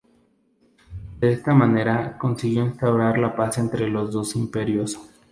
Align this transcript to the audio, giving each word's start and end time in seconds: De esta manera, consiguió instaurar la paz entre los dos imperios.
De 1.19 1.31
esta 1.31 1.53
manera, 1.53 2.17
consiguió 2.17 2.65
instaurar 2.65 3.19
la 3.19 3.35
paz 3.35 3.59
entre 3.59 3.87
los 3.87 4.11
dos 4.11 4.35
imperios. 4.35 4.99